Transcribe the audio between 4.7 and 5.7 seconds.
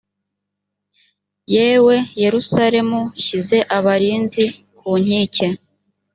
ku nkike